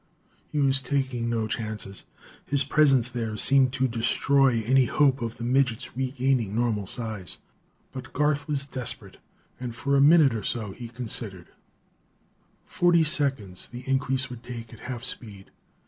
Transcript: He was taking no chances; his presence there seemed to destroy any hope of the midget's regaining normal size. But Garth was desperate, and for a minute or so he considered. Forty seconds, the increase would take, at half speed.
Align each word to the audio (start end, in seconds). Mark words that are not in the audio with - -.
He 0.51 0.57
was 0.59 0.81
taking 0.81 1.29
no 1.29 1.45
chances; 1.45 2.05
his 2.43 2.63
presence 2.63 3.07
there 3.07 3.37
seemed 3.37 3.71
to 3.73 3.87
destroy 3.87 4.63
any 4.65 4.85
hope 4.85 5.21
of 5.21 5.37
the 5.37 5.43
midget's 5.43 5.95
regaining 5.95 6.55
normal 6.55 6.87
size. 6.87 7.37
But 7.91 8.11
Garth 8.11 8.47
was 8.47 8.65
desperate, 8.65 9.17
and 9.59 9.75
for 9.75 9.95
a 9.95 10.01
minute 10.01 10.33
or 10.33 10.41
so 10.41 10.71
he 10.71 10.87
considered. 10.89 11.49
Forty 12.65 13.03
seconds, 13.03 13.67
the 13.71 13.87
increase 13.87 14.27
would 14.31 14.41
take, 14.41 14.73
at 14.73 14.79
half 14.89 15.03
speed. 15.03 15.51